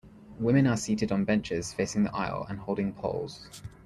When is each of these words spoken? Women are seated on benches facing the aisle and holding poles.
Women 0.39 0.65
are 0.65 0.77
seated 0.77 1.11
on 1.11 1.25
benches 1.25 1.73
facing 1.75 2.01
the 2.05 2.11
aisle 2.15 2.47
and 2.49 2.57
holding 2.57 2.91
poles. 2.91 3.47